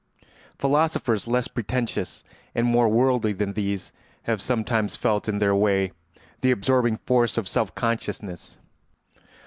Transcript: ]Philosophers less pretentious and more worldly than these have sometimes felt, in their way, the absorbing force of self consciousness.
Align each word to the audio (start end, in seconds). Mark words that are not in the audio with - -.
]Philosophers 0.57 1.27
less 1.27 1.47
pretentious 1.47 2.23
and 2.55 2.65
more 2.65 2.89
worldly 2.89 3.33
than 3.33 3.53
these 3.53 3.93
have 4.23 4.41
sometimes 4.41 4.95
felt, 4.95 5.29
in 5.29 5.37
their 5.37 5.53
way, 5.53 5.91
the 6.41 6.49
absorbing 6.49 6.97
force 7.05 7.37
of 7.37 7.47
self 7.47 7.75
consciousness. 7.75 8.57